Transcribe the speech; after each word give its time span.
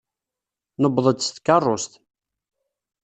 Nuweḍ-d 0.81 1.19
s 1.27 1.29
tkeṛṛust. 1.35 1.93